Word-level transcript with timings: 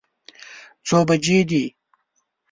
څو 0.87 0.99
بجې 1.07 1.39
دي؟ 1.49 1.63